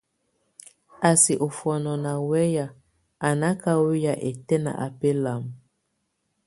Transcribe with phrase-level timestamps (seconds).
[1.07, 2.65] A sɛk ofɔnɔɔ ná weya,
[3.25, 5.43] a náka weya ɛtɛ́n á belam.